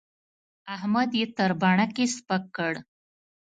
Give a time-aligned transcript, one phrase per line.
[0.75, 2.73] احمد يې تر بڼکې سپک کړ.